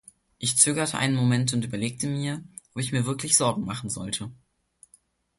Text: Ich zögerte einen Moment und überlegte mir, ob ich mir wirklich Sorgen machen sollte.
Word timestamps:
Ich 0.39 0.57
zögerte 0.57 0.97
einen 0.97 1.13
Moment 1.15 1.53
und 1.53 1.63
überlegte 1.63 2.07
mir, 2.07 2.43
ob 2.73 2.81
ich 2.81 2.91
mir 2.91 3.05
wirklich 3.05 3.37
Sorgen 3.37 3.65
machen 3.65 3.91
sollte. 3.91 4.31